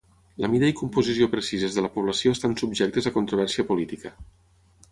La 0.43 0.47
mida 0.53 0.69
i 0.71 0.75
composició 0.79 1.27
precises 1.33 1.77
de 1.77 1.83
la 1.87 1.91
població 1.97 2.33
estan 2.37 2.57
subjectes 2.63 3.11
a 3.11 3.15
controvèrsia 3.19 3.67
política. 3.73 4.13